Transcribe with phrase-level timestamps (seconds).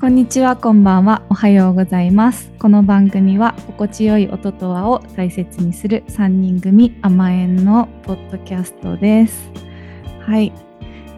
[0.00, 2.50] こんにちは、こんばんは、おはようございます。
[2.58, 9.50] この番組は心地よい音と和を大切にする3人組甘えんのポッドキャストです。
[10.20, 10.54] はい、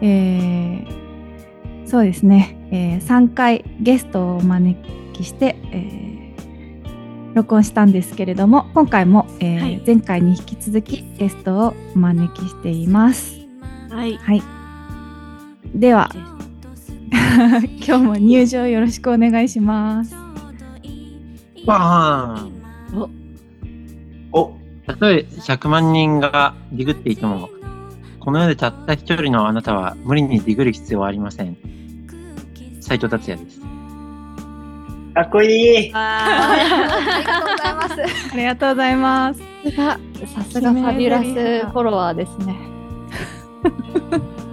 [0.01, 4.77] えー、そうですね、えー3回ゲストをお招
[5.13, 13.39] きして、えー録音したんですけれども、今回も、えーはい前回に引き続きゲストをお招きしています。
[13.89, 14.17] はい。
[14.17, 14.43] はい。
[15.73, 16.09] では、
[17.85, 20.15] 今日も入場よろしくお願いします。
[21.65, 22.53] バーン
[24.31, 24.57] お、
[24.87, 27.49] たとえ100万人がディグっていても、
[28.19, 31.55] この世でたった一人のあなたは無理にディグる必要はありません。
[32.81, 33.61] 斉藤達也です。
[35.13, 35.91] かっこいい。
[35.93, 38.31] あありがとうございます。
[38.33, 39.39] ありがとうございます。
[39.39, 42.57] さすが、さすがファビュラスフォロワーですね。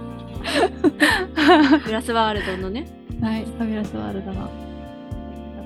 [1.57, 2.85] ー グラスワールドのね。
[3.21, 4.49] はい、ファビュラスワールドの。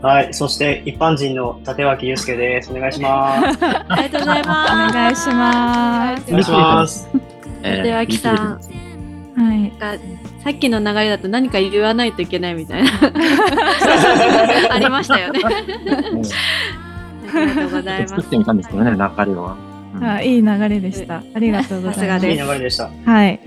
[0.01, 2.71] はい、そして一般人の立脇祐介です。
[2.71, 3.57] お願いします。
[3.89, 4.93] ありがとうございおます。
[4.93, 6.23] 願いします。
[6.27, 7.09] お願いします。
[7.63, 8.59] 立脇さん
[9.37, 9.71] はい。
[9.79, 9.93] が
[10.43, 12.89] さっきの流れだと何か言わないといけないみたいな
[14.69, 15.39] ありましたよね。
[15.43, 18.15] ありがとうございます。
[18.15, 19.55] 作ってみたんですけどね、流れは。
[19.95, 21.23] うんあ、いい流れでした。
[21.33, 21.99] ありがとうございます。
[21.99, 22.89] さすがでいい流れでした。
[23.05, 23.39] はい。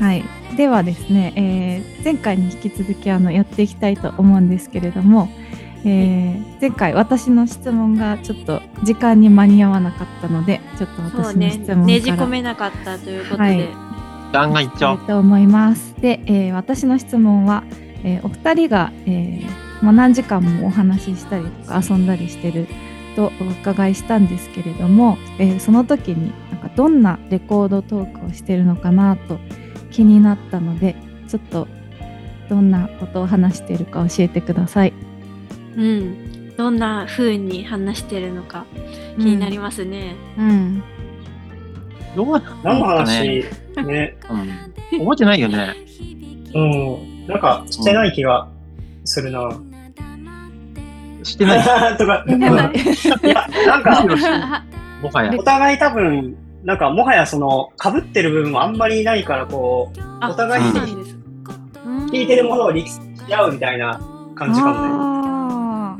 [0.00, 0.24] はい。
[0.56, 5.28] ではですね、えー前回に引き続きあのやっていきたいと思うんですけれども、
[5.84, 13.68] えー前回私の質問がちょっと時間に間に合わなかったので、ちょっと私の質問から、ねじ込めなかったということで、はい
[14.32, 14.98] ガンガンいっちゃおう。
[15.06, 15.94] と思います。
[16.00, 17.64] で、えー私の質問は、
[18.04, 22.66] えーお二人が、えーまあ、何時間もお話ししたりとか遊んだりしてる
[23.16, 29.38] とお伺いしたんですけれども、えーその時になんかどんなレコードトークをしてるのかなと
[29.92, 30.96] 気になったので
[31.28, 31.68] ちょっと
[32.48, 34.92] どんなことを話しているか教えてください。
[35.76, 38.66] うん、どんな風に話してるのか
[39.16, 40.16] 気になりますね。
[40.36, 40.82] うん、
[42.14, 43.44] どうなん何のかね
[43.76, 44.16] 話ね。
[44.28, 45.74] うん覚えてないよね。
[46.54, 47.26] うん。
[47.26, 48.48] なんかしてない気が
[49.04, 49.50] するな。
[51.22, 51.58] してない。
[51.96, 52.24] とか。
[52.26, 52.46] うん い
[53.28, 54.04] や、なんか、
[55.02, 55.42] もはやお。
[55.42, 60.70] 互い多分、なんかもはやその、被ってる部分もあんまりないから、こう、あお互いに
[62.10, 64.00] 聞いてるものを理解し合うみたいな
[64.34, 64.78] 感じかもね。
[64.92, 65.96] あ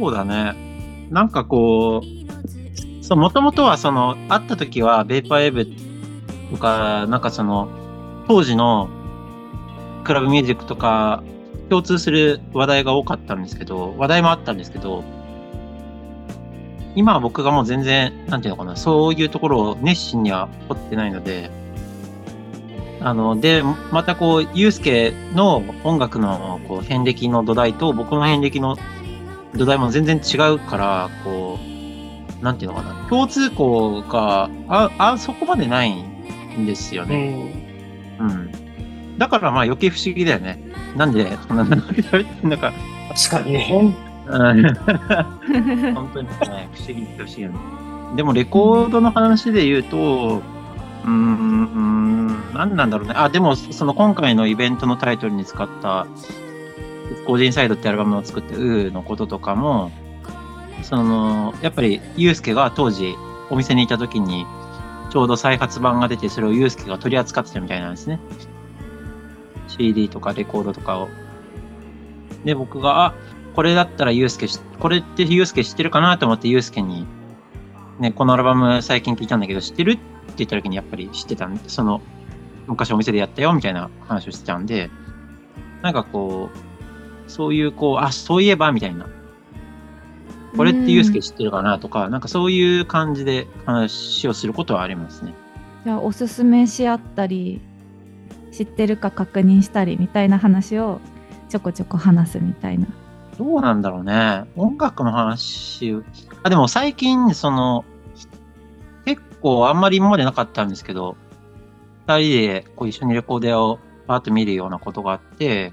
[0.00, 1.08] そうだね。
[1.10, 5.66] なんかこう、そう、もともとはその、会った時は、ベーパーエブ
[6.52, 7.68] とか、なんかその、
[8.28, 8.88] 当時の
[10.04, 11.22] クラブミュージックとか、
[11.68, 15.02] 共通する話題が多かったんですけど、話題もあったんですけど、
[16.94, 21.50] 今は僕がもう全然、なんていうのかな、そういうところを熱心には掘ってないので、
[23.00, 28.76] あの、で、またこう、ゆうすけの音楽のこう遍歴の土台と僕の遍歴の
[29.54, 31.58] 土台も全然違うから、こ
[32.40, 37.52] う、なんていうのかな、共通項が、あ、あ、そこまでないんですようね。
[38.18, 38.18] ん。
[38.20, 39.18] うん。
[39.18, 40.62] だからまあ余計不思議だよね。
[40.96, 42.72] なんで、そんな長く喋ってんのか。
[43.14, 44.11] 確かにね。
[44.32, 48.16] 本当にね、不思議って不思議。
[48.16, 50.42] でもレコードの話で言うと、
[51.04, 53.14] うん、うーん何なんだろうね。
[53.16, 56.06] あ、でもその今回のイベントのタイトルに使った、
[57.26, 59.90] コージンサイドってアルバムを作って、ウーのこととかも、
[60.82, 63.14] その、やっぱり、ユうスケが当時
[63.50, 64.46] お店にいた時に、
[65.10, 68.18] ちょうど再発版が出て、それをユうスケが取り扱ってたみたいなんですね。
[69.68, 71.08] CD とかレコードとかを。
[72.44, 73.14] で、僕が、あ、
[73.54, 77.06] これだったらユうスケし、これってユうスケ知ってるかなと思ってユうスケに、
[77.98, 80.02] ね、このアルバム最近聞いたんだけど、知ってるって
[80.38, 82.00] 言った時にやっぱり知ってたんで、その、
[82.66, 84.90] 昔お店でやったよみたいな話をしてたんで、
[85.82, 89.06] なんかこう、そういうこう、あ、そういえばみたいな。
[90.56, 95.34] これってユうスケ知ってるかなとか、なんかそういう感じで話をすることはありますね。
[95.84, 97.60] じゃあおすすめし合ったり
[98.52, 101.00] 知ってるか確認したりみたいな話を
[101.48, 102.86] ちょこちょこ話すみたいな。
[103.42, 104.44] どうなんだろうね。
[104.54, 106.04] 音楽の話を、
[106.44, 107.84] あ、でも最近、その、
[109.04, 111.16] 結構あんまり今までなかったんですけど、
[112.06, 115.72] 二人でこう一緒にレコーデーをパーッと見るようなことがあって、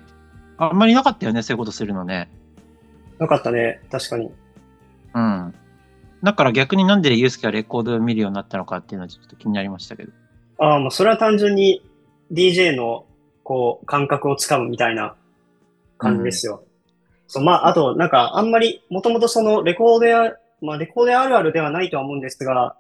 [0.58, 2.32] あんまりなかったよね、そういうことするのね。
[3.20, 3.82] なかったね。
[3.92, 4.32] 確かに。
[5.14, 5.54] うん。
[6.24, 10.12] だから逆になんでユースケがレコードを見るようになったのかっていうのはちょっと気になりましたけど。
[10.58, 11.84] ああ、もうそれは単純に
[12.32, 13.06] DJ の
[13.44, 15.16] こう感覚をつかむみたいな
[16.00, 16.64] 感じですよ。
[17.30, 22.76] そう、まあ、あと、なんか、あんまり、もともとそのレコードや、まあ、レコードあるあるではないとは思うんですが、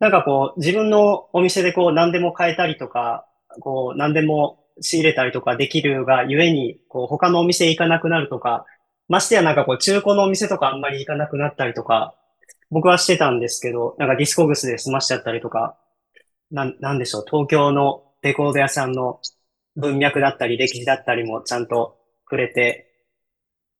[0.00, 3.26] なんかこう、自分のお店でこう、何でも買えたりとか、
[3.60, 8.66] こう、何でも仕入れたりとかできるがゆえに、こう他のお店行かなくなるとか、
[9.08, 12.14] ましてやなんかこう中古のお店とかあんまり行かなくなったりとか、
[12.70, 15.76] 僕はしてたんですけど、なんかディスコグスで済ましちゃったりとか、
[16.50, 19.20] なん、なんでしょう、東京のレコード屋さんの
[19.76, 22.91] 文脈だったり歴史だったりもちゃんと触れて、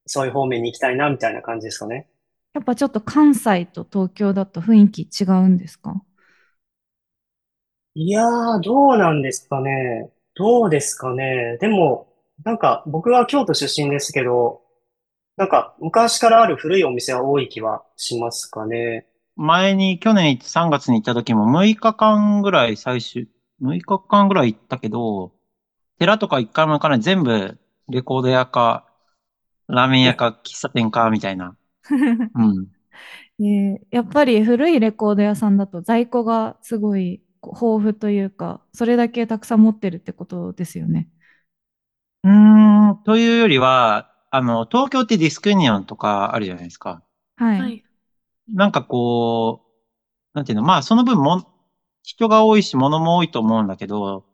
[0.06, 2.08] そういう方面に行きたいなみたいな感じですかね。
[2.54, 6.02] やっぱちょっと関西と東京だと雰囲気違うんですか？
[7.94, 10.10] いやー、どうなんですかね。
[10.34, 11.58] どうですかね。
[11.60, 12.08] でも、
[12.44, 14.62] なんか僕は京都出身ですけど、
[15.36, 19.06] なんか昔からある古いお店は多い気はしますかね。
[19.36, 23.28] 前に去年3月に行った時も6日間ぐらい最終、
[23.60, 25.32] 6日間ぐらい行ったけど、
[25.98, 27.00] 寺とか一回も行かない。
[27.00, 27.58] 全部
[27.88, 28.86] レコード屋か、
[29.68, 31.56] ラーメン屋か、喫茶店か、みたいな。
[32.34, 32.68] うん。
[33.40, 41.08] えーやっぱり古いレコード屋さんだと在庫がすごいこう豊富というか、それだけたくさん持ってるってことですよね。
[42.24, 47.02] うーん、というよりは、あの、東京ってディスクユニオンとかあるじゃないですか。
[47.36, 47.60] はい。
[47.60, 47.84] はい。
[48.48, 49.62] なんかこ
[50.34, 51.44] う、なんていうの、まあその分も、
[52.04, 54.26] 人が多いし物も多いと思うんだけど、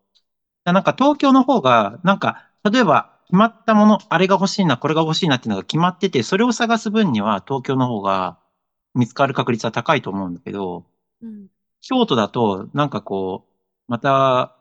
[0.64, 8.38] なんか東京の方が、なんか、例えば決まったもの、あれが欲しいな、これが欲しいなっていうのが決まってて、それを探す分には東京の方が
[8.94, 10.86] 見つかる確率は高いと思うんだけど、
[11.22, 11.48] うん。
[11.82, 13.52] 京都だと、なんかこう、
[13.86, 14.56] また、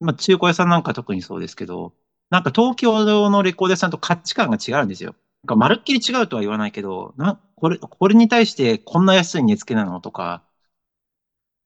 [0.00, 1.92] まあ中古屋さんなんか特にそうですけど、
[2.30, 5.14] なんか東京のレコード屋さんと価値観が違うんですよ。
[5.42, 10.42] なんかまるっきり違うとは言わないけど、な、これ、これに対してこんな安い値付けなのとか、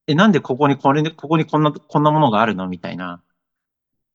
[0.08, 3.22] え、なんでここにこれ、ここにこんな、こんなものがあるのみたいな、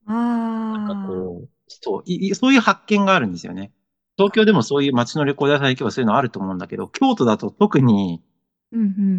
[0.06, 1.50] なんかあこう、
[1.82, 3.72] そう、いいそういう発見があるんですよね。
[4.18, 8.22] 東京でもそういう街のレコード屋さん行けばそういうのあると思うんだけど、京都だと特に。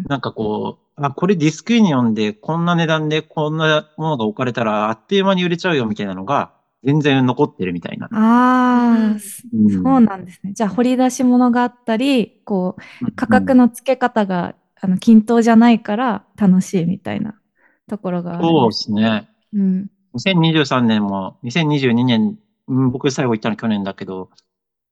[0.07, 6.53] なんかこう、あ、これディスクユニオンでこんな値段でこんなものが置かれたらあっという間に売れちゃうよみたいなのが
[6.83, 8.07] 全然残ってるみたいな。
[8.11, 10.53] ああ、うんそうなんですね。
[10.53, 17.39] じゃあ掘り出し物があったり、こう価格の付け方が、あの均等じゃないから楽しいみたいな
[17.87, 18.71] ところがあるんそうで。
[18.71, 19.29] すね。
[19.53, 19.87] うん。
[20.13, 22.37] 2023年も、2022年、
[22.67, 24.29] うん僕最後行ったの去年だけど、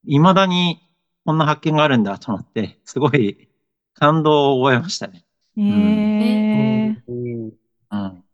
[0.04, 0.80] 未だに
[1.24, 3.48] こんな発見があるんだと思って、すごい
[3.94, 5.24] 感動を覚えましたね。
[5.56, 7.52] えーうん。
[7.90, 8.24] うん。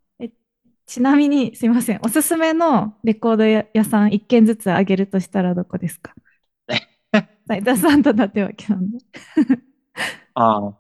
[0.87, 2.01] ちなみにすいません。
[2.05, 6.15] おすすめのレコード屋屋さん一軒ずつあげるとしたらどこですか？
[7.49, 8.99] 斉田さんと立脇さんで。
[10.35, 10.77] ああ。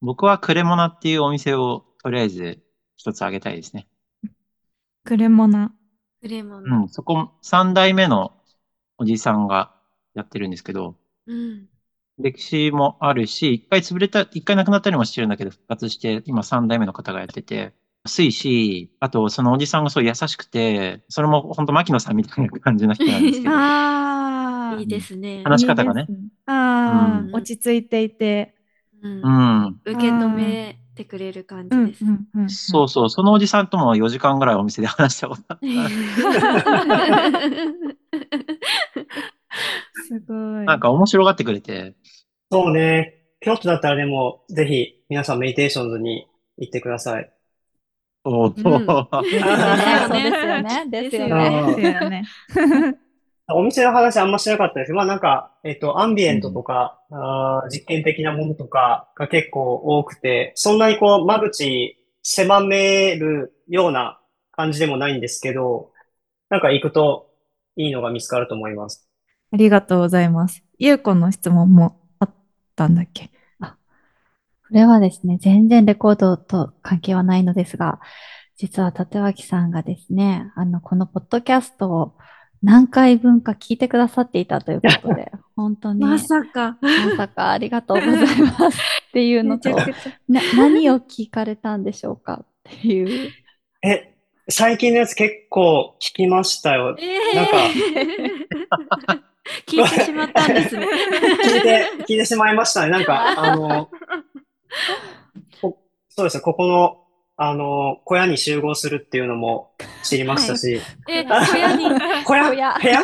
[0.00, 2.62] 僕はクレモナっていうお店をとりあえず
[2.96, 3.88] 一つあげたいですね。
[5.06, 5.72] クレモナ。
[6.20, 6.64] クレモン。
[6.64, 6.88] うん。
[6.88, 8.32] そこ、三代目の
[8.98, 9.74] おじさんが
[10.14, 11.68] やってるんですけど、うん。
[12.18, 17.72] 歴史もあるし、一回潰れた、一回亡くなったりもしてるんだけど、復活して、今三代目の方がやってて、
[18.04, 24.76] 安いし、あとそのおじさんがすごい優しくて、それも本当牧野さんみたいな感じの人なんですけど、 ああ。
[24.80, 25.42] いいですね。
[25.44, 28.54] 話し方がねいいですああ、うん落ち着いていて。
[29.02, 29.28] うんう
[29.70, 29.80] ん。
[29.84, 32.04] 受け止めてくれる感うんじです。
[32.06, 32.48] うんうん。
[32.48, 35.62] そうそう、そのおじさんとも4時間ぐらいお店で話したことあった。
[39.92, 40.34] すご
[40.64, 40.66] い。
[40.66, 41.94] なんか面白がってくれて、
[42.50, 43.14] そうね。
[43.40, 46.26] 京都だったらでも、ぜひ皆さんメディテーションズに
[46.58, 47.32] 行ってください。
[48.24, 49.44] おうんーで
[49.84, 50.86] すよそうねですよね。
[50.88, 51.62] ですよね。
[51.62, 52.24] ですよね。
[53.48, 54.92] お店の話あんましなかったです。
[54.92, 65.92] まあなんか、えっと、アンビエントとか、あー実験的なものとかが結構多くて、そんなにこう、間口狭めるような感じでもないんですけど、
[66.50, 67.30] なんか行くと
[67.76, 69.08] いいのが見つかると思います。
[69.52, 70.64] ありがとうございます。
[70.78, 72.34] ゆうこの質問もあっ
[72.74, 73.30] たんだっけ？
[73.60, 78.00] これはですね、全然レコードと関係はないのですが、
[78.56, 82.14] 実は立脇さんがですね、あの、このポッドキャストを
[82.66, 86.76] 何回分か聞いてくださっていたということで、本当に、ままさか。
[87.16, 89.70] さかありがとうございますっていうのと、
[90.28, 93.30] な何を聞かれたんでしょうかっていう。
[93.84, 94.16] え、
[94.48, 96.96] 最近のやつ結構聞きましたよ。
[96.98, 99.22] えなんかー、
[99.68, 100.88] 聞いてしまったんですね。
[101.44, 102.90] 聞いて、聞いてしまいましたね。
[102.90, 103.90] なんか、あの、
[105.62, 107.05] こそうですね、ここの、
[107.36, 111.84] あの、小屋に集合するっていうのも知りましたし、え、小屋に、
[112.24, 112.48] 小屋？
[112.50, 113.00] 小屋部屋？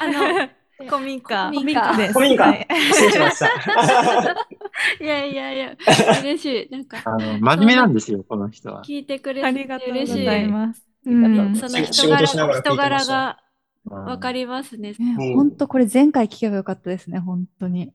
[0.00, 0.48] あの、
[0.88, 1.48] 古民家。
[1.50, 2.12] 古民家です。
[2.12, 3.46] 古民家はい失礼しました。
[5.00, 5.76] いやいやいや、
[6.22, 6.72] 嬉しい。
[6.72, 8.82] なんか、あの、真面目なんですよ、この人は。
[8.84, 10.24] 聞いてくれてありがとうご嬉しい。
[10.24, 10.84] ざいます。
[11.06, 13.38] ありがとうございますその仕人柄事しながら聞いて人ました柄が
[13.90, 14.92] うんわかりますね。
[15.34, 17.92] 本当これ前回聞けばよかったですね、本当に。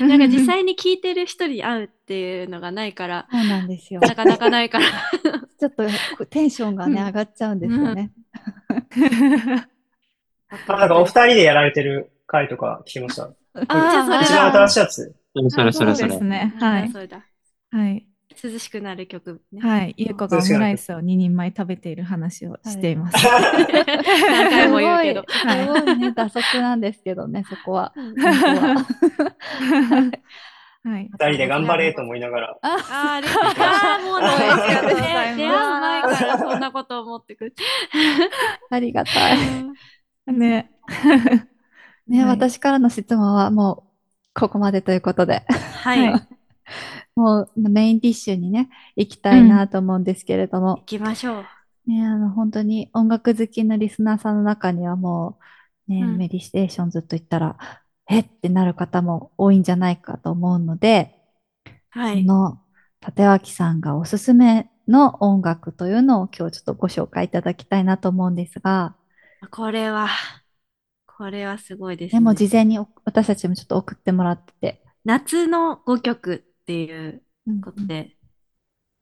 [0.00, 4.00] なんか実際に聞いてる人に会うっていうのがないから、そうなんですよ。
[4.00, 4.86] なかなかないから。
[5.60, 5.74] ちょっ
[6.18, 8.10] とテンションがね、うん上がっちゃうんですよね。
[10.48, 13.24] あ、なんかお二人でやられてる回とか聞きました？
[13.54, 15.16] あじゃあそれだ一番新しいやつ。
[15.34, 16.24] それそれそれそうです。
[16.24, 16.54] ね。
[16.60, 16.90] はい。
[16.90, 17.24] それだ。
[17.70, 18.06] はい。
[18.44, 19.60] 涼しくなる曲ね。
[19.60, 19.94] はい。
[19.96, 23.26] ゆうこがオムライスを2人前食べている話をしています。
[23.26, 25.24] 何回も言うけど。
[25.28, 27.94] すごい、すごいね、打足なんですけどね、そこは。
[27.94, 28.84] は
[30.84, 31.08] はい。
[31.10, 32.58] 二人で頑張れと思いながら。
[32.60, 33.40] あーありがと
[34.02, 34.10] う。
[34.10, 34.26] もうね
[35.36, 37.54] 出会う前からそんなこと思ってくる。
[38.70, 39.38] ありがたい。
[40.26, 40.70] ね。
[42.06, 43.94] ね、 はい私からの質問はもう
[44.34, 45.46] ここまでということで、
[45.82, 46.28] はい。
[47.16, 51.44] もうメインディッシュにね、行きたいなと思うんですけれども、きましょう。
[51.86, 55.38] ね、あの、本当に音楽好きのリスナーさんの中にはも
[55.88, 57.58] う、ね、うんメディテーションずっと言ったら、
[58.08, 61.14] えってなる方も多いんじゃないかと思うので、
[61.90, 62.22] はい。
[62.22, 62.60] その
[63.06, 68.96] 立脇さんがおすすめの音楽というのを今日ちょっとご紹介いただきたいなと思うんですが、
[69.50, 70.08] これは、
[71.06, 72.20] これはすごいですでね。
[72.20, 78.16] も事前にお私たちもちょっと送ってもらってて、夏の5曲っていううんことで、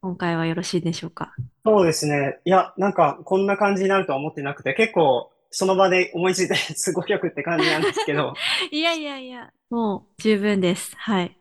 [0.02, 1.34] 今回はよろしいでしょうか？
[1.64, 2.40] そうですね。
[2.44, 8.34] いや、なんかこんな感じになるとは思ってなくて、結構その場で思いついて すごい曲って感じなんですけど、
[8.70, 10.94] いやいやいや、もう十分です。
[10.96, 11.36] はい。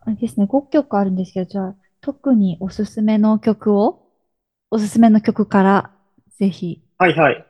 [0.00, 4.06] あれですね、5曲あるんですけど、じゃあ、特におすすめの曲を、
[4.70, 5.92] おすすめの曲から、
[6.38, 6.82] ぜひ。
[6.98, 7.46] はいはい。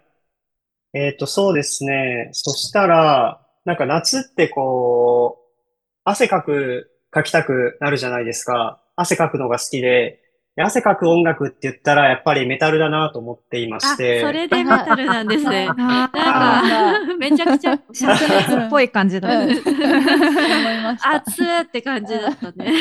[0.94, 2.30] えっと、そうですね。
[2.32, 5.52] そしたら、なんか夏ってこう、
[6.04, 8.80] 汗かく、かきたくなるじゃないですか。
[8.96, 10.20] 汗かくのが好きで、
[10.56, 14.32] で汗かく音楽って言ったらやっぱりメタルだなと思っていまあ、しそて。
[14.32, 15.68] れでメタルなんですね。
[15.72, 19.28] あなんーか、めちゃくちゃ、灼熱っぽい感じだ。
[19.28, 19.62] うん思い
[20.82, 21.10] ました。
[21.14, 22.72] 熱って感じだったね。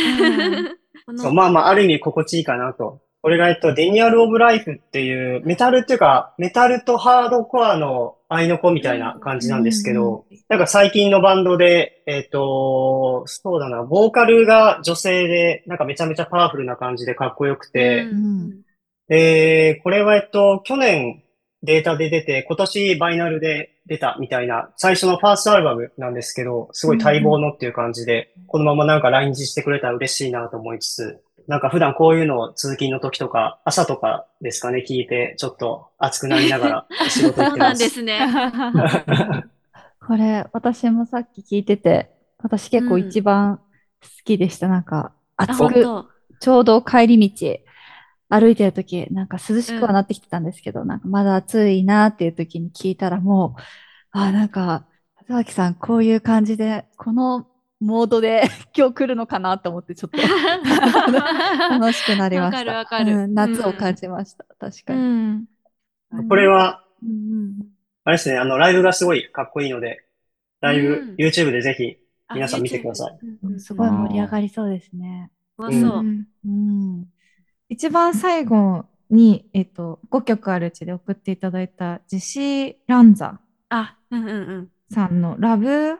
[1.17, 3.01] そう、まあまあ、ある意味心地いいかなと。
[3.23, 18.63] これが、えっと、デニアル・オブ・ライフっていう、メタルっていうか、メタルとハードコアの合いの子みたいな感じなんですけど、なんか最近のバンドで、えっと、そうだな、ボーカルが女性で、なんかめちゃめちゃパワフルな感じでかっこよくて、うん
[19.07, 21.23] で、これは、えっと、去年
[21.61, 37.47] データで出て、今年バイナルで出たみたいな、最初のファーストアルバムなんですけど、すごい待望のっていう感じで、このままなんか来日してくれたら嬉しいなと思いつつ、なんか普段こういうのを通勤の時とか、朝とかですかね、聞いて、ちょっと熱くなりながら仕事行ってま。
[37.49, 38.19] そうなんですすね。
[40.05, 43.63] これ、私もさっき聞いてて、私結構一番好
[44.25, 44.67] きでした。
[44.67, 46.05] なんか、あ、暑く。
[46.39, 47.59] ちょうど帰り道、
[48.29, 53.61] 歩いてる時なんか涼しくはなってきてたんですけど、なんかまだ暑いなっていう時に聞いたらもう、
[54.11, 54.85] あ、なんか、
[55.19, 57.47] 里脇さん、こういう感じで、この
[57.83, 58.43] モードで
[58.77, 60.17] 今日来るのかなと思って、ちょっと
[61.69, 62.57] 楽しくなりました。
[62.57, 64.45] わかるわかるうん夏を感じました。
[64.59, 65.03] 確かうに。
[65.33, 65.47] ん。
[66.29, 67.13] これは、うんう
[67.49, 67.53] ん
[68.05, 70.05] あれですね、あの、ライブがすごいかっこいいので、
[70.59, 71.97] ライブ、うん YouTube でぜひ、
[72.27, 73.59] あ皆さん見てください。
[73.59, 75.31] すごい盛り上がりそうですね。
[75.57, 76.03] そうそうう。
[76.03, 77.05] んうん。
[77.69, 84.71] 一番最後に、えっと、5曲あるうちで送っていただいたジェシー・ランザあ、うんうんうん。
[84.89, 85.97] さんのラブ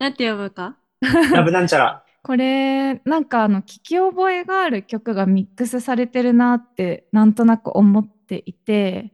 [0.00, 0.76] なんて読むか？
[1.34, 2.04] ラブなんちゃら。
[2.22, 9.12] これなんかあの聞き覚えがある曲がミックスされてるなってなんとなく思っていて、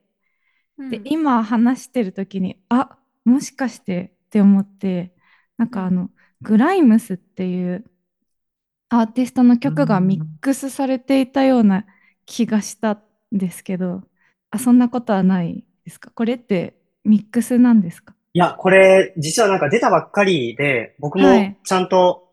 [0.78, 5.12] で今話してる時にあもしかしてって思って
[5.58, 7.84] なんかあの、グライムスっていう
[8.88, 11.84] アーティストの曲がミックスされていたような
[12.26, 14.02] 気がしたんですけど
[14.50, 16.10] あそんなことはないですか？
[16.12, 18.14] これってミックスなんですか？
[18.32, 21.56] いや、これ、実はなんか出たばっかりで、僕もはい。
[21.64, 22.28] ちゃんと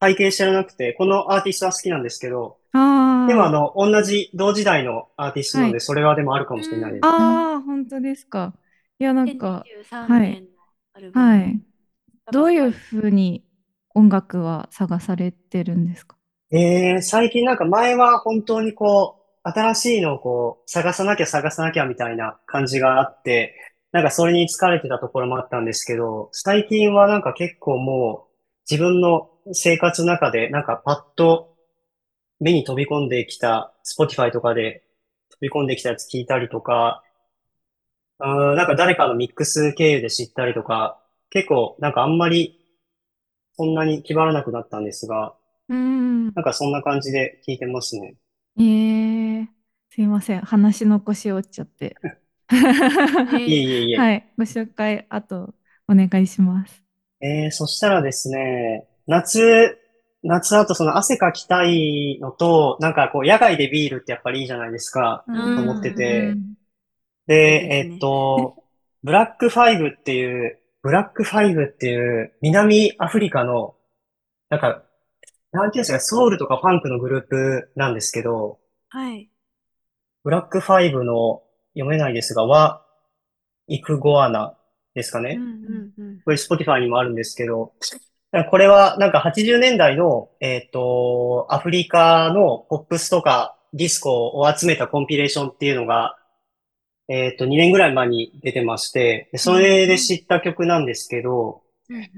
[0.00, 2.58] 拝見してなくて、このアーティストは好きなんですけど、
[3.26, 5.80] でもあの、同じ同時代のアーティストなので、はい。
[5.80, 7.02] それはでもあるかもしれないです。
[7.04, 8.54] あー本当ですか。
[8.98, 10.48] いやなんか2023はい年の
[10.94, 11.26] アルバム。
[11.28, 11.60] はい。
[12.32, 13.44] どういうふうに
[13.94, 16.16] 音楽は探されてるんですか？
[16.52, 23.54] えー、最近なんか前は本当にこう、新しいのをこう、探さなきゃ探さなきゃみたいな感じがあって、
[23.92, 28.30] なんかそれに疲れてたところもあったんですけど、最近はなんか結構もう、
[28.70, 31.56] 自分の生活の中でなんかパッと
[32.38, 34.84] 目に飛び込んできた、Spotify とかで
[35.30, 37.02] 飛び込んできたやつ聞いたりとか、
[38.18, 42.60] あーなんか誰かのミックス経由で知ったりとか、結構なんかあんまり
[43.54, 45.34] そんなに気張らなくなったんですが、
[45.68, 46.24] うん。
[46.34, 48.14] なんかそんな感じで聞いてますね。
[48.58, 49.46] えー、
[49.90, 50.40] すいません。
[50.40, 51.96] 話の腰折っちゃって
[53.38, 53.98] いえいえいえ。
[53.98, 55.54] はいご紹介あと
[55.88, 56.82] お願いします
[57.20, 59.78] えー、そしたらですね、夏、
[60.22, 65.96] 夏だとその汗かきたいのと、なんかこう野外でビールってやっぱりいいじゃないですか、うんと思ってて。
[65.96, 68.64] で、いいですねえっと、
[69.02, 73.74] ブラックファイブっていう、ブラックファイブっていう南アフリカの、
[74.48, 74.82] なんか、
[75.52, 79.30] なんていうんですか、ソウルとかファンクのグループなんですけど、はい。
[80.24, 81.42] ブラックファイブの
[81.80, 82.84] 読めないですが、は、
[83.66, 84.54] イクゴアナ
[84.94, 85.36] ですかね。
[85.38, 86.20] うんうんうん。
[86.22, 87.72] これ Spotify にもあるんですけど、
[88.50, 96.16] これはなんか80年代の、えっと、アフリカのポップスとかディスコを集めたコンピレーションっていうのが、
[97.08, 101.62] えっと、2年ぐらい前に出てまして、でそれで知った曲なんですけど、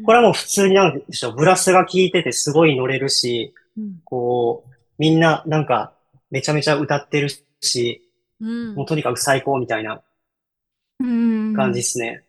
[0.05, 5.95] これはもう普通になんでしょう、ブラスが効いててすごい乗れるし、うんこう、みんななんか
[6.31, 7.29] めちゃめちゃ歌ってる
[7.61, 8.12] し、
[8.43, 10.03] うんもうとにかく最高みたいな
[11.01, 12.25] うん感じですね。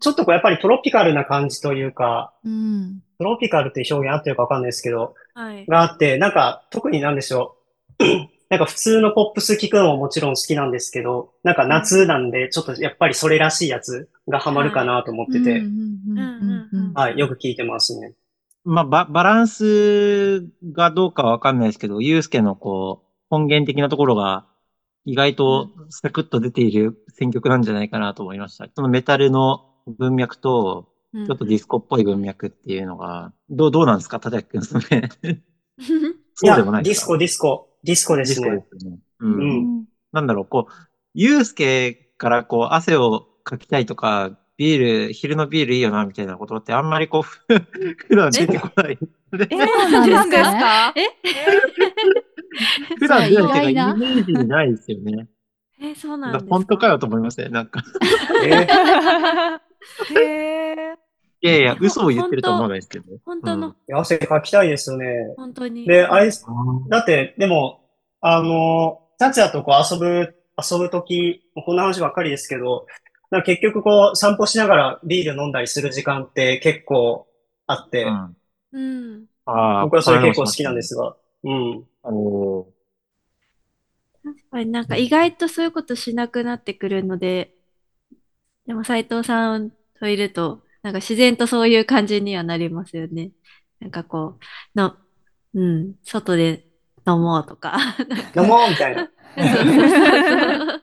[0.00, 3.02] ちょっとこうやっぱりトロピカルな感じというか、うん。
[3.18, 5.66] トロピカルっていう表現合ってるかわかんないですけど、はい。
[5.66, 7.56] があって、なんか特になんでしょ
[8.00, 8.04] う。
[8.50, 15.62] なんか普通のポップス聞くのももちろん好きなんですけど、なんか夏なんでちょっとやっぱりそれらしいやつがハマるかなと思ってて、
[16.94, 18.12] はい、よく聞いてますね。
[18.64, 24.46] まあ、ババランスがどうかわかんないですけど、ユうスケのこう、本源的なところが
[25.04, 28.66] 意外とサクッと出ている選曲なんじゃないかなと思いました。
[28.74, 34.20] そのメタルの文脈と、ちょっとディスコっぽい文脈っていうのが、どう、どうなんですか？
[34.24, 35.10] 立くん、そのね。
[35.28, 35.36] い
[36.34, 38.80] そうでもないディスコ、ディスコ、ディスコですねディスコで。
[38.80, 38.98] すよね。
[39.20, 39.26] う。
[39.26, 39.84] うんん。
[40.12, 40.72] なんだろう、こう、
[41.14, 48.98] ユうスケからこう、汗をかきたいとか、ビール、昼のビールいいよな、みたいなことってあんまりこう、普段出てこない。
[49.32, 50.94] え、 そうなんですねか？
[52.98, 55.26] 普段出ないっていうか、意外なイメージにないですよね。
[55.82, 56.54] え、そうなんだですか？
[56.54, 57.48] 本当かよと思いますね。
[57.48, 57.82] なんか、
[58.44, 58.48] え？
[58.48, 60.94] へえ。
[61.40, 63.04] いやいや、嘘を言ってると思わないですけど。
[63.26, 65.06] 本当の、ー、汗かきたいですよね。
[65.36, 65.84] 本当に。
[65.84, 66.28] で、あれ、う
[66.86, 67.80] んだって、でも、
[68.20, 72.86] あの、達也とこう遊ぶ、遊ぶとき、こんな話ばっかりですけど、
[73.30, 77.26] なんか結局こう散歩しながらビール飲んだりする時間って結構
[77.66, 80.82] あって、うん僕はそれ結構好きなんで。
[80.82, 81.84] すが、うん。
[82.02, 82.74] おー
[84.24, 87.54] 確かになんか意外とそういうことしなくなってくるので、
[88.66, 93.32] でも斉藤さんといると、なんか自然とそういう感じにはなりますよね。
[93.80, 94.38] なんかこ
[94.74, 94.94] う、の、
[95.52, 96.66] うん、外で
[97.06, 97.76] 飲もうとか。
[98.34, 99.10] 飲もうみたいな。
[99.36, 100.82] そうそうそう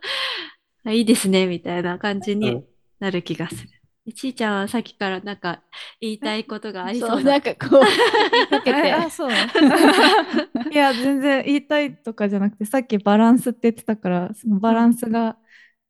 [0.83, 2.65] あいいですね、みたいな感じにうん
[2.99, 3.69] なる気がする。
[4.05, 5.61] でちーちゃんはさっきからなんか
[5.99, 7.31] 言いたいことがありそそうう、な。
[7.33, 7.81] なんかこう、
[8.31, 8.79] 言いかけて。
[8.87, 9.31] えあ、そう。
[10.71, 15.33] いや、全然言いたいとかじゃなくて、さっきバランスって言ってたから、そのバランスが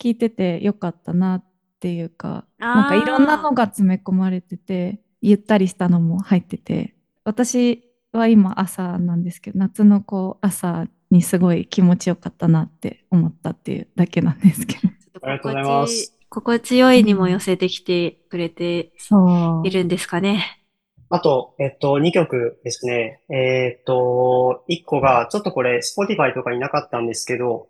[0.01, 1.45] 効いててよかったなっ
[1.79, 14.81] ていうか、なんかいろんなのが詰め込まれてて、ゆったりしたのも入ってて、私は今朝なんですけど、夏のこう朝にすごい気持ちよかったなって思ったっていうだけなんですけど。
[14.81, 19.71] ちょっとありがとうござい心地ます心地よいにも寄せてきてくれてそうい。
[19.71, 20.63] るんですかね。
[21.09, 23.21] あと、えっと、2曲ですね。
[23.29, 27.67] えっと、1個が、ちょっとこれ、Spotify とかになかったんですけど、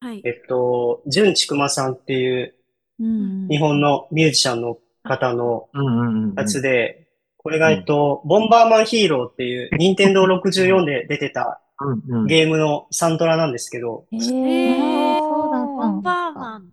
[0.00, 0.20] はい。
[0.24, 2.54] えっと、純ちくまさんっていう
[2.98, 6.34] うん日本のミュージシャンの方のうんうんうんうん。
[6.36, 7.03] やつで、
[7.44, 12.26] これが、えっと、ボンバーマンヒーローっていう、任天堂64で出てたうんうん。
[12.26, 16.32] ゲームのサントラなんですけど、へえー、ーそうだったボンバー。
[16.32, 16.72] マン。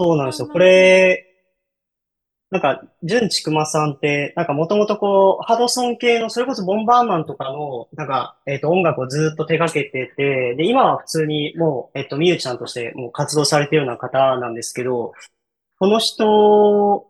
[0.00, 0.48] そうなんですよ。
[0.48, 1.28] これ、
[2.50, 15.12] なんか、純ちくまさんって、なんかもともとこう、ハドソン系の、それこそボンバーマンとかの、なんか、えっと、音楽をずっと手掛けてて、で、今は普通にもう、えっと、ミュージシャンとしてもう活動されてるような方なんですけど、
[15.78, 17.06] この人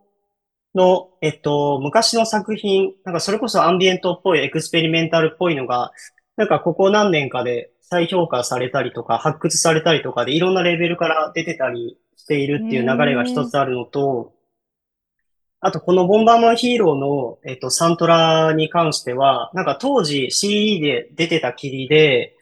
[0.74, 5.92] の、えっと、昔の作品、なんかそれこそアンビエントっぽい、エクスペリメンタルっぽいのが、
[6.36, 14.32] なんかここ何年かで再評価されたりとか、発掘されたりとかで、いろんなレベルから出てたりしているっていう流れが一つあるのと、
[15.64, 22.34] あとこのボンバーマンヒーローの、えっと、サントラに関しては、なんか当時 CD で出てたきりで、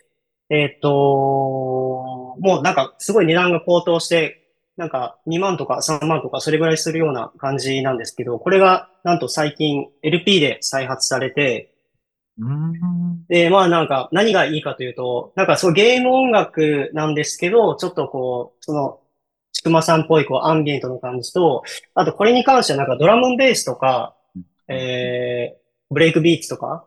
[0.49, 4.40] えっと、もうなんかすごい値段が高騰して、
[4.77, 11.75] なんか2万とか3万とかそれぐらいするような感じなんですけど、これがなんと最近 LP で再発されて、
[12.39, 13.27] うん。
[13.27, 19.01] で、まあなんか何がいいかというと、なんかそうゲーム音楽なんですけど、ちょっとこう、その、
[19.53, 21.63] ちくまさんっぽいこうアンビエントの感じと、
[21.95, 24.17] あとこれに関してはなんかドラムンベースとか、
[24.69, 26.87] えー、ブレイクビーツとか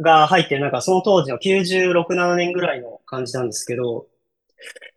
[0.00, 4.06] が入ってる、なんかその当時の96、7年ぐらいの感じなんですけど、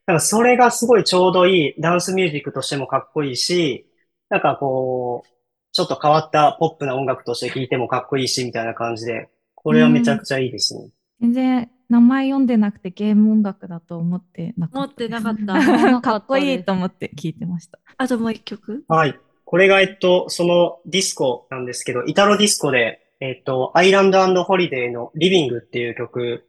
[0.05, 3.87] なんかそれがすごいちょうどいいダンスミュージックとしてもかっこいいし、
[4.29, 5.29] なんかこう、
[5.71, 10.89] ちょっと変わったポップな音楽として聴いてもかっこいいし、みたいな感じで、これはめちゃくちゃいいですね。
[11.19, 15.23] 全然名前読んでなくてゲーム音楽だと思ってなか持ってったです。
[15.23, 15.91] なかった。
[15.91, 17.79] なかっこいいと思って聞いてました。
[17.97, 19.19] あともう一曲はい。
[19.43, 26.47] これが、えっと、そのディスコなんですけど、イタロディスコで、えっと、アイランドホリデーのリビングっていう曲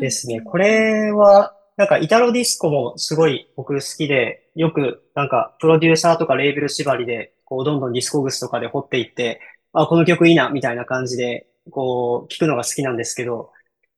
[0.00, 0.40] ですね。
[0.40, 9.40] これは、なんかイタロディスコもすごい僕好きで、よくなんかプロデューサーとかレーベル縛りで、こうどんどんディスコグスとかで掘っていって、
[9.72, 13.50] あ、この曲いいな、みたいな感じで、こう聞くのが好きなんですけど、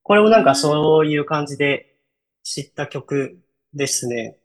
[0.02, 1.94] これもなんかそういう感じで
[2.42, 3.38] 知った曲
[3.74, 4.38] ですね。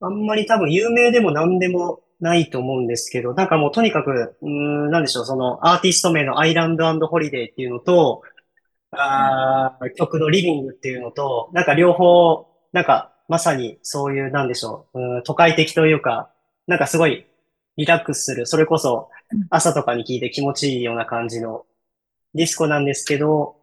[0.00, 8.22] あんまり多分有名でも何でもないと思うんですけど、なんかもうとにかく、うーん、なんでしょう、そのアーティスト名のアイランドホリデーっていうのと、
[8.96, 16.30] あー曲のリビングっていうのと、なんか両方、なんかまさにそういう、なんでしょう、うーん都会的というか、
[16.66, 17.26] なんかすごい
[17.76, 21.64] リラックスする、それこそうん朝とかに聴いて気持ちいいような感じの
[22.34, 23.56] ディスコなんですけど、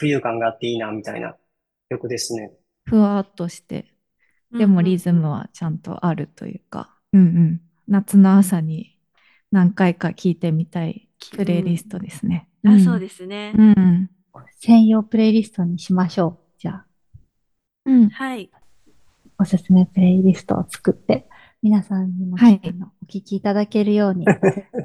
[0.00, 1.36] 浮遊感があっていいな、みたいな
[1.88, 2.52] 曲ですね。
[2.84, 3.86] ふわっとして、
[4.52, 7.60] でもリズムはちゃんとあるというか、うんうん。
[7.88, 8.98] 夏の朝に
[9.50, 12.48] 何回か聴いてみたいプレイリストですね。
[12.64, 13.00] あ、そうす。
[13.00, 13.52] ですね。
[13.56, 14.10] うん。
[14.58, 16.58] 専用プレイリストにしましょう。
[16.58, 16.86] じゃあ、
[17.86, 18.08] うん。
[18.10, 18.50] はい。
[19.38, 21.28] おすすめプレイリストを作って、
[21.62, 22.60] 皆さんにも、はい
[23.02, 24.26] お聞きいただけるように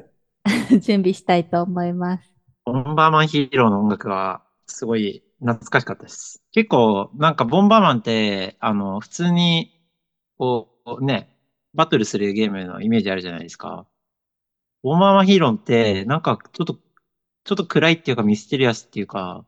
[0.81, 2.33] 準備したいと思います。
[2.65, 6.43] ボンバーマンヒーローの音楽は、すごい懐かしかったです。
[6.51, 9.79] 結構、なんかボンバーマンって、あの、普通に、
[10.37, 11.37] こう、ね、
[11.73, 13.85] バトルするゲームのイメージあるじゃないですか。
[14.83, 16.79] ボンバーマンヒーローって、なんかちょっと、
[17.45, 19.45] ちょっと暗いっていうかミステリアスっていうか、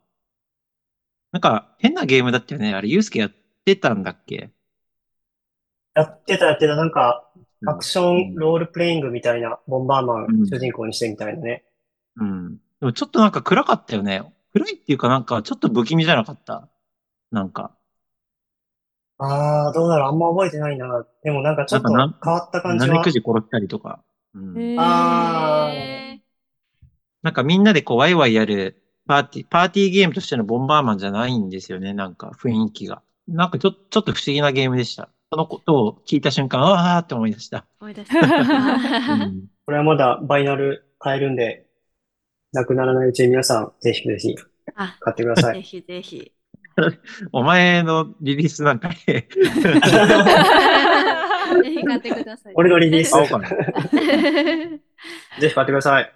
[1.33, 2.73] なんか変なゲームだったよね。
[2.73, 3.31] あれ、ユースケやっ
[3.65, 4.51] てたんだっけ？
[5.95, 11.63] やってたやってた、なんか、うんアクションロールプレイングみたいな、ボンバーマうんン主人公にしてみたいなね。
[12.17, 12.57] うん。
[12.79, 14.21] でもちょっとなんか暗かったよね。
[14.53, 16.69] 暗いっていうかなんかちょっと不気味じゃなかった？
[17.31, 17.71] なんか。
[19.17, 21.03] ああ、どうだろう、あんま覚えてないな。
[21.23, 23.09] でもなんかちょっと変わった感じはなめく。
[23.09, 24.03] じ殺したりとか。
[24.35, 24.75] うん。
[24.79, 26.06] あーへ
[27.23, 31.93] なんかみんなでこうワイワイやるパーティー、パーティーゲームとしてのボンバーマンじゃないんですよね。
[31.93, 33.01] なんか雰囲気が。
[33.27, 35.09] なんかちょ、ちょっと不思議なゲームでした。
[35.31, 37.65] そのことを聞いた瞬間、ああって思い出した。
[37.81, 39.13] 思い出した。
[39.13, 41.65] うんこれはまだバイナル買えるんで、
[42.53, 44.33] なくならないうちに皆さん、ぜひぜひ
[44.75, 45.61] あ、買ってくださぜい。
[45.61, 46.31] ひぜひ。
[47.33, 49.27] お前のリリースなんかね、 ぜ
[51.71, 52.53] ひ買ってください。
[52.55, 53.11] 俺のリリース
[55.39, 56.13] ぜひ買ってください。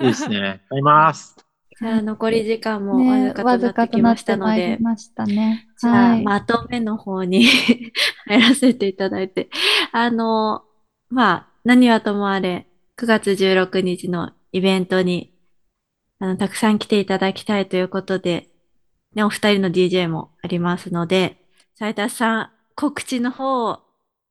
[0.00, 0.62] いですね。
[0.68, 1.36] 買います。
[1.78, 5.68] じゃあ残り時間もわねずかとなってきましたのでわずかとなってましたね。
[5.78, 6.22] じゃあ、はい。
[6.22, 7.44] まとめの方に
[8.26, 9.50] 入らせていただいて、
[9.92, 10.64] あの、
[11.10, 15.34] まあ、何はともあれ、9月16日のイベントに、
[16.18, 18.48] あの、たくさん来ていただきたいということで、
[19.14, 21.36] ね、お二人の DJ もありますので、
[21.74, 23.85] 斉田さん、告知の方を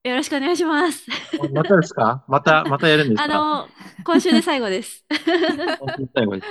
[0.06, 1.04] よろしくお願いします。
[1.52, 2.24] またですか？
[2.28, 3.24] また、またやるんですか？
[3.24, 3.68] あの、
[4.04, 5.04] 今週で最後です。
[6.13, 6.48] 最後です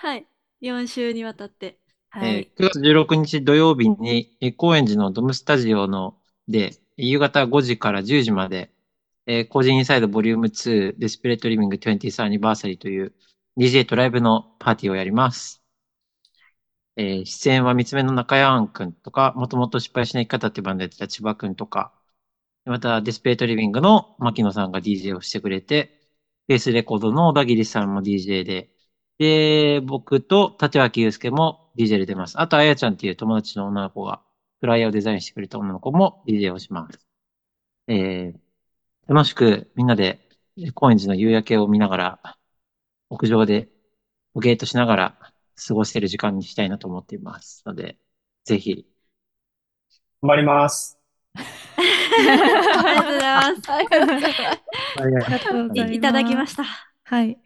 [0.00, 0.26] はい。
[0.60, 1.78] 4週にわたって。
[2.10, 2.34] はい。
[2.36, 6.16] えー9月16日土曜日に、えー高円寺のドムスタジオの
[6.48, 8.72] で、夕方5時から10時まで、
[9.26, 13.12] えー、個人インサイドボリューム2デスペレットリビング 20th アニバーサリーという
[13.56, 15.62] DJ とライブのパーティーをやります。
[16.96, 21.92] えー出演は三つ目の中山くんとか、もともと失敗しない方っていうバンドやってた千葉くんとか、
[22.66, 26.00] またディスペレットリビングの牧野さんが DJ をしてくれて、
[26.48, 28.70] ベースレコードの小田切さんも DJ で、
[29.18, 32.40] で、僕と立脇祐介も DJ で出ます。
[32.40, 34.22] あと、あやちゃんっていう友達の女の子が、
[34.60, 37.06] フライヤーをデザインしてくれた女の子も DJ をします。
[37.88, 42.38] えー、楽しくみんなでえー高円寺の夕焼けを見ながら、
[43.10, 43.70] 屋上で
[44.34, 45.34] ボゲーっとしながら
[45.68, 47.62] 過ごせる時間にしたいなと思っています。
[47.66, 47.98] ので、
[48.44, 48.86] ぜひ、
[50.22, 50.95] 頑張ります。
[51.36, 53.72] ありがとうございます。
[53.72, 56.52] ありがとうございいいただきます。
[56.54, 56.64] した。
[57.04, 57.38] はい。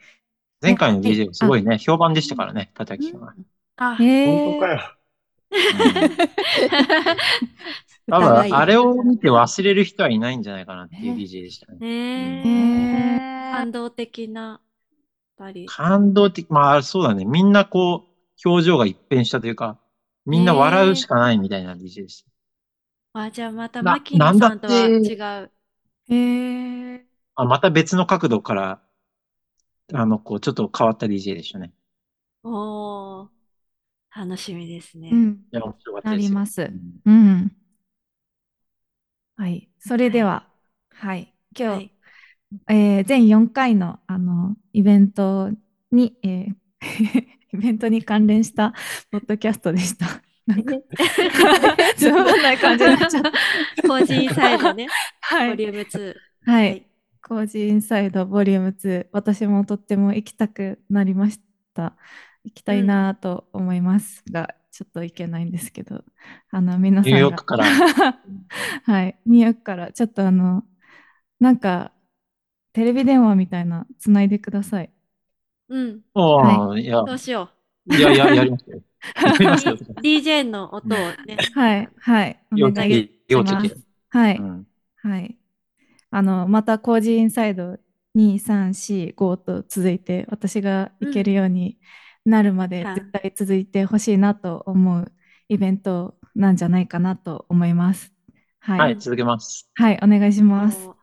[0.63, 3.35] 前回の DJ すごいね、評判でしたからね、立脇さんは。
[3.77, 4.81] あ、えー、本当かよ。
[8.09, 13.53] 多分、あれを見て忘れる人はいないんじゃないかなっていう DJ でしたね。
[13.53, 14.61] 感動的な、やっ
[15.39, 15.67] ぱり。
[15.67, 17.25] 感動的、まあそうだね。
[17.25, 19.79] みんなこう、表情が一変したというか、
[20.27, 22.30] みんな笑うしかないみたいな DJ でした。
[23.13, 25.53] あ、じゃあまたな牧野さんとは違う。
[26.09, 28.81] えー、あ、また別の角度から、
[29.93, 31.73] あの、こう、ちょっと変わった DJ でしたね。
[32.43, 33.31] おー、
[34.17, 35.11] 楽しみですね。
[35.11, 35.45] うん。
[35.53, 36.29] いや、面白かったなですよ。
[36.29, 37.13] りますうんう
[37.47, 37.57] ん。
[39.37, 39.69] はい。
[39.79, 40.49] それでは、
[40.91, 41.35] はい。
[41.59, 41.91] 今日、はい。
[42.69, 45.51] えー全4回の、あのイベント
[45.93, 46.57] に、えー
[47.53, 48.75] イベントに関連した
[49.11, 50.23] ポッドキャストでした。
[51.97, 53.33] つまんない感じになっちゃった。
[53.85, 55.49] 個人サイドね、はい。
[55.49, 56.15] ボリューム2。
[56.47, 56.87] ははいい。
[57.23, 61.41] コージインサイドボリューム2、私もとっても行きたくなりまし
[61.75, 61.97] た。
[62.45, 66.05] 行きたいなと思いますが、ちょっと行けないんですけど、
[66.51, 67.19] あの、皆さんが。
[67.19, 67.65] ニューヨークから
[68.85, 69.21] はい。
[69.27, 70.65] ニューヨークから、ちょっとあの、
[71.41, 71.93] なんか、
[72.73, 74.91] テレビ電話みたいな、つないでください。
[75.69, 77.51] うん、ああ、いや、そうしよ
[77.87, 78.83] いやいや、やりますよ。
[80.03, 81.37] DJ の音をね。
[81.55, 81.89] はい。
[82.01, 82.41] はい。
[82.53, 83.81] お要願いしますキ。。
[84.11, 84.39] はい。
[84.39, 84.67] うん
[85.03, 85.37] はい。
[86.11, 87.79] あの、また工事インサイド
[88.15, 91.79] 2、3、4、5と続いて、私が行けるように
[92.25, 95.13] なるまでうん絶対続いてほしいなと思う
[95.49, 98.13] イベントなんじゃないかなと思います。
[98.61, 98.79] はい。
[98.79, 99.01] は、はいい。
[99.01, 99.71] 続けます。
[100.03, 100.87] お願いします。
[100.87, 100.97] も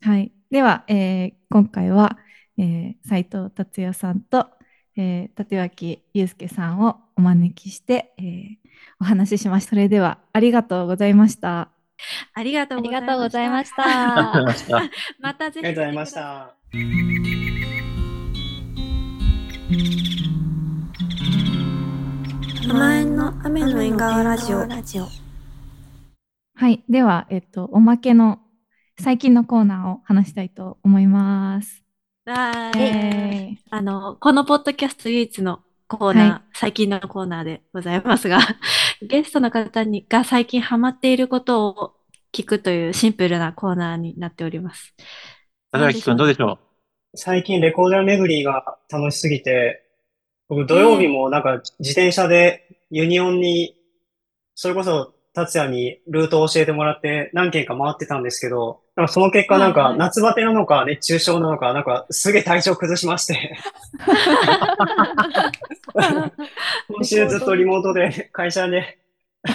[0.00, 0.32] はい。
[0.50, 2.18] では、えー今回は、
[2.56, 4.46] えー、斉藤達也さんと、
[4.96, 8.62] えー、立脇祐介さんをお招きして、えー
[9.00, 9.70] お話ししました。
[9.70, 11.62] それでは、ありがとうございました。
[11.62, 11.68] う
[12.34, 13.68] ありがとうございままし。
[13.68, 13.82] したた。
[13.84, 14.82] ありがとうございました。
[15.20, 16.54] またぜひありがとうございました。
[22.70, 24.58] 甘えんの雨の縁側ラジオ。
[26.54, 26.84] はい。
[26.88, 28.38] では、えっと、おまけの
[29.00, 31.81] 最近のコーナーを話したいと思います。
[32.24, 36.42] はーいえーあの、このポッドキャスト唯一のコーナー、はい。
[36.54, 38.38] 最近のコーナーでございますが、
[39.02, 41.94] ゲストの方にが最近ハマっていることを
[42.32, 44.94] 聞くというシンプルなコーナーになっております。
[45.72, 46.58] 高垣くんどうでしょ
[47.14, 49.82] 最近レコーダー巡りが楽しすぎて、
[50.48, 53.74] 僕土曜日もなんか自転車でユニオンに、
[54.54, 63.56] それこそ達也にルートを教えてもらって何軒か回ってたんですけど、なんかその結果なんか夏バテなのか熱中症なのか、なんかすげえ体調崩しまして、
[66.88, 68.98] 今週ずっとリモートで会社で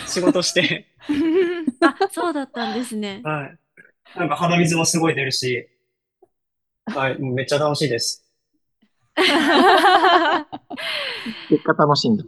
[0.08, 0.88] 仕事して、
[1.82, 3.22] あ、そうだったんですね。
[3.24, 3.58] はい。
[4.18, 5.70] なんか鼻水もすごい出るし、
[6.86, 8.26] はい、もうめっちゃ楽しいです。
[9.16, 9.22] う
[11.50, 12.24] 結果楽しいんだ。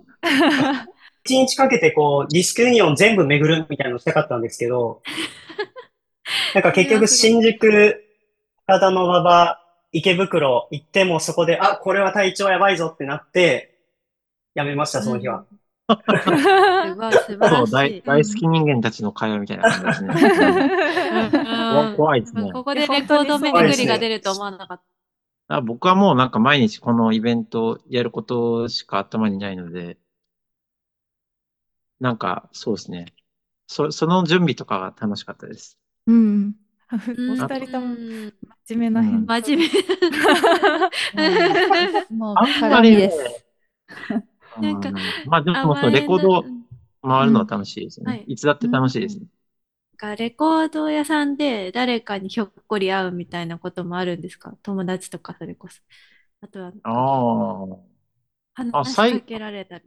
[1.24, 5.02] 一日かけてこう、ディスクユニオン全部巡るみたいなのしたかったんですけど、
[6.54, 8.04] なんか結局新宿、
[8.68, 9.60] 高田馬場、
[9.92, 13.76] 池袋行ってもそこで、あ、これは体調やばいぞってなって、
[14.54, 15.46] やめました、その日は。
[17.72, 18.04] 大い。
[18.06, 20.70] 大好き人間たちの会話みたいな感じですね。
[21.74, 22.52] 怖怖いですね。
[22.52, 24.82] ここでレコード巡りが出ると思わなかっ
[25.52, 29.98] あ僕はもうなんか毎日このイベントをやることしか頭にないので、
[32.00, 33.14] なんかそうですね。
[33.68, 35.78] そその準備とかが楽しかったです。
[36.08, 36.56] うん。
[36.92, 37.60] おた。
[37.60, 38.34] 二人ともうん
[38.68, 39.70] 真面目な返答真面
[42.10, 42.18] 目。
[42.18, 43.46] もうあんま鏡です。
[44.60, 44.96] なんかうん
[45.28, 46.44] まあでもそのレコードを
[47.04, 48.24] 回るのは楽しいですよね。
[48.26, 49.26] うんいつだって楽しいですね。
[49.98, 54.56] かレコード屋さんで誰かにひょっこり会うみたいなこともあるんですか？
[54.64, 55.82] 友達とかそれこそ。
[56.42, 57.78] あとは、ああ。
[58.54, 59.84] 話しさいかけられたり。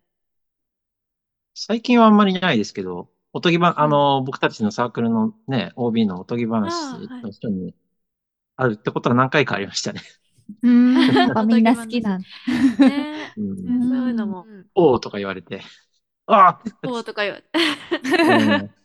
[1.54, 6.72] 最近はあんまりないですけど、おとぎば、あの、僕たちのサークルのね、OB のおとぎ話
[7.22, 7.74] の人に
[8.56, 10.00] あるってことは何回かありましたね。
[10.62, 10.94] うん。
[10.94, 13.88] やっぱみんな好きなんね、うん。
[13.88, 15.62] そういうのも、うんおーとか言われて、
[16.26, 18.70] あこうとか言われあ、うん。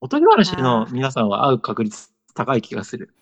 [0.00, 3.14] おとぎ話の皆さんは会う確率高い気がする。